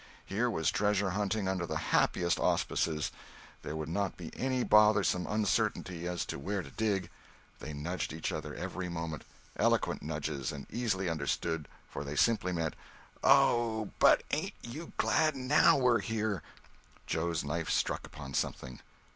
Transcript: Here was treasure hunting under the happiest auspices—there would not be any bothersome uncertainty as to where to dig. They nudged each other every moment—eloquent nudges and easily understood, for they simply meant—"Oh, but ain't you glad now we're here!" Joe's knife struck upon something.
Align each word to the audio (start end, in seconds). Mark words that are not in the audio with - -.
Here 0.25 0.49
was 0.49 0.71
treasure 0.71 1.11
hunting 1.11 1.47
under 1.47 1.67
the 1.67 1.77
happiest 1.93 2.39
auspices—there 2.39 3.75
would 3.75 3.87
not 3.87 4.17
be 4.17 4.31
any 4.35 4.63
bothersome 4.63 5.27
uncertainty 5.27 6.07
as 6.07 6.25
to 6.25 6.39
where 6.39 6.63
to 6.63 6.71
dig. 6.71 7.11
They 7.59 7.71
nudged 7.73 8.11
each 8.11 8.31
other 8.31 8.55
every 8.55 8.89
moment—eloquent 8.89 10.01
nudges 10.01 10.51
and 10.51 10.65
easily 10.71 11.07
understood, 11.07 11.67
for 11.87 12.03
they 12.03 12.15
simply 12.15 12.51
meant—"Oh, 12.51 13.91
but 13.99 14.23
ain't 14.31 14.55
you 14.63 14.91
glad 14.97 15.35
now 15.35 15.77
we're 15.77 15.99
here!" 15.99 16.41
Joe's 17.05 17.43
knife 17.43 17.69
struck 17.69 18.03
upon 18.07 18.33
something. 18.33 18.79